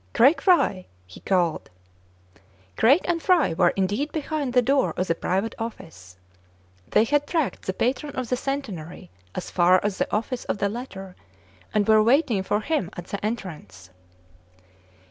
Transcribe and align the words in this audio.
"Craig 0.15 0.41
Fry!" 0.41 0.87
he 1.05 1.19
called. 1.19 1.69
Craig 2.75 3.01
and 3.05 3.21
Fry 3.21 3.53
were 3.53 3.69
indeed 3.75 4.11
behind 4.11 4.51
the 4.51 4.61
door 4.63 4.95
of 4.97 5.05
the 5.05 5.13
private 5.13 5.53
office. 5.59 6.17
They 6.89 7.03
had 7.03 7.27
'* 7.27 7.27
tracked" 7.27 7.61
the 7.67 7.73
patron 7.73 8.15
of 8.15 8.29
the 8.29 8.35
Centenary 8.35 9.11
as 9.35 9.51
far 9.51 9.79
as 9.83 9.99
the 9.99 10.11
office 10.11 10.43
of 10.45 10.57
the 10.57 10.69
latter, 10.69 11.15
and 11.71 11.87
were 11.87 12.01
waiting 12.01 12.41
for 12.41 12.61
him 12.61 12.89
at 12.97 13.05
the 13.09 13.23
entrance. 13.23 13.91